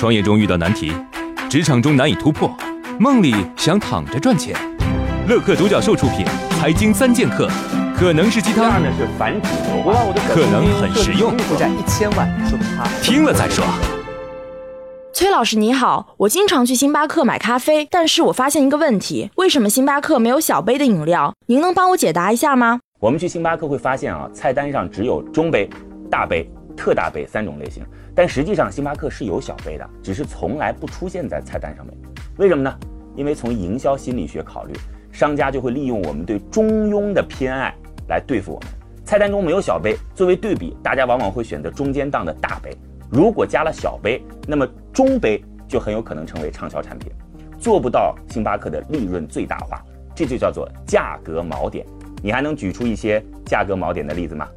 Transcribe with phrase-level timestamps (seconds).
[0.00, 0.90] 创业中遇到难题，
[1.50, 2.50] 职场中难以突破，
[2.98, 4.56] 梦里想躺着赚钱。
[5.28, 6.24] 乐客独角兽出品，
[6.58, 7.46] 《财经三剑客》
[7.94, 13.62] 可能是鸡汤，呢是反指流我可能很实用，负债一千万，说明他听了再说。
[15.12, 21.34] 崔老师你好，我经常去星巴克买咖啡，但是我发现一个问题，为什么星巴克没有小杯的饮料？
[21.48, 22.80] 您能帮我解答一下吗？
[23.00, 25.68] 我们去星巴克会发现啊，菜单上只有中杯、
[26.10, 26.50] 大杯、
[26.80, 27.84] 特大杯三种类型。
[28.14, 31.94] 但实际上，星巴克是有小杯的，只是从来不出现在菜单上面。
[32.38, 32.74] 为什么呢？
[33.14, 34.72] 因为从营销心理学考虑，
[35.12, 37.74] 商家就会利用我们对中庸的偏爱
[38.08, 38.68] 来对付我们。
[39.04, 42.74] 菜单中没有小杯，作为对比，大家往往会选择中间档的大杯。
[43.10, 47.12] 如果加了小杯，那么中杯就很有可能成为畅销产品，
[47.58, 49.84] 做不到星巴克的利润最大化，
[50.14, 51.84] 这就叫做价格锚点。
[52.22, 54.48] 你还能举出一些价格锚点的例子吗？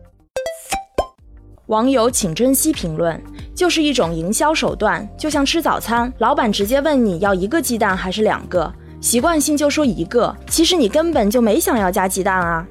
[1.67, 3.17] 网友请珍惜评论，
[3.55, 12.67] 就是一种营销手段，就像吃早餐，老板直接问你要一个鸡蛋还是两个，习惯性就说一个，其实你根本就没想要加鸡蛋啊。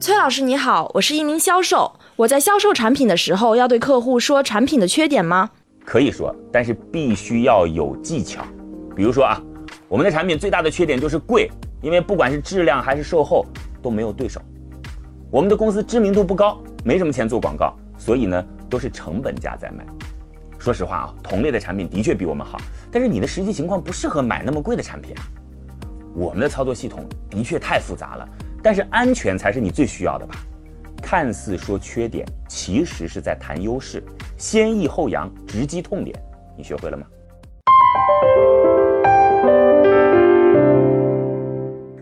[0.00, 5.50] 崔老师你好，我是一名销售，我在销售产品的时候要对客户说产品的缺点吗？
[5.84, 8.42] 可以说，但是必须要有技巧。
[8.96, 9.40] 比如说啊，
[9.86, 11.48] 我们的产品最大的缺点就是贵，
[11.80, 13.46] 因为不管是质量还是售后。
[13.82, 14.40] 都没有对手，
[15.30, 19.84] 我们的公司知名度不高，没什么钱做广告，所以呢都是成本价在卖。
[20.58, 22.58] 说实话啊，同类的产品的确比我们好，
[22.90, 25.22] 但是你的实际情况不适合买那么贵的产品啊。
[26.14, 28.28] 我们的操作系统的确太复杂了，
[28.62, 30.34] 但是安全才是你最需要的吧？
[31.00, 34.02] 看似说缺点，其实是在谈优势，
[34.36, 36.20] 先抑后扬，直击痛点，
[36.56, 37.06] 你学会了吗？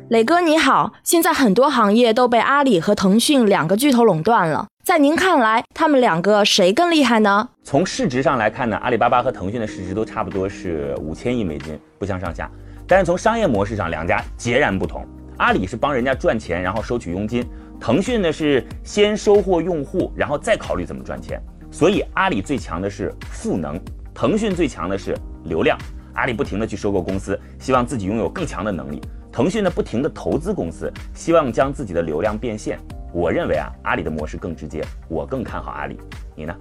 [0.09, 7.49] 磊哥你好，现在很多行业都被阿里和腾讯两个巨头垄断了，在您看来，他们两个谁更厉害呢？
[7.65, 12.49] 从市值上来看呢，阿里巴巴和腾讯的市值都差不多是五千亿美金，不相上下。
[12.87, 15.05] 但是从商业模式上，两家截然不同。
[15.39, 17.43] 阿里是帮人家赚钱，然后收取佣金；
[17.81, 21.43] 腾讯呢是先收获用户，然后再考虑怎么赚钱。
[21.73, 23.77] 所以阿里最强的是赋能，
[24.15, 25.77] 腾讯最强的是流量。
[26.15, 29.03] 阿里不停的去收购公司，希望自己拥有更强的能力。
[29.37, 32.79] 腾讯呢，不停的投资公司，希望将自己的流量变现。
[33.13, 35.99] 我认为啊，阿里的模式更直接，我更看好阿里。
[36.35, 36.55] 你呢？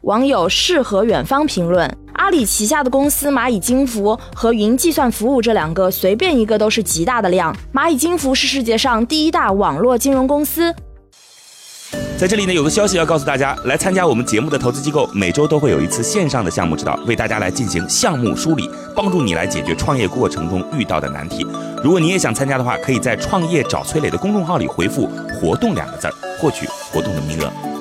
[0.00, 7.56] 网友适合远方评论：阿里旗下的公司蚂蚁金服和云计算服务这两个，随便一个都是极大的量。
[7.72, 10.74] 蚂蚁金服是世界上第一大网络金融公司。
[12.22, 21.44] 在这里呢，有个消息要告诉大家，来参加我们节目的投资机构，每周都会有一次线上的项目指导，为大家来进行项目梳理，帮助你来解决创业过程中遇到的难题。
[21.82, 27.71] 如果你也想参加的话，可以在“创业找崔磊”的公众号里回复“活动”两个字儿，获取活动的名额。